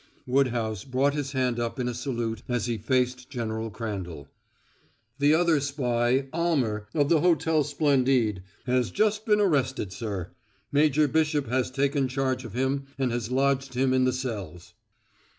[0.25, 4.29] Woodhouse brought his hand up in a salute as he faced General Crandall.
[5.19, 10.31] "The other spy, Almer, of the Hotel Splendide, has just been arrested, sir.
[10.71, 14.73] Major Bishop has taken charge of him and has lodged him in the cells."